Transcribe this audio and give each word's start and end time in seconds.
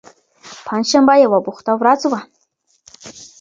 پنجشنبه 0.67 1.13
یوه 1.23 1.39
بوخته 1.45 1.71
ورځ 1.79 2.01
وه. 2.11 2.19